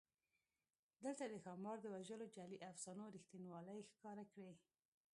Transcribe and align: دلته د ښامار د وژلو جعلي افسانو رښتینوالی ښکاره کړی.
دلته 1.03 1.23
د 1.27 1.35
ښامار 1.43 1.77
د 1.81 1.85
وژلو 1.95 2.31
جعلي 2.35 2.57
افسانو 2.71 3.11
رښتینوالی 3.15 3.87
ښکاره 3.91 4.25
کړی. 4.33 4.53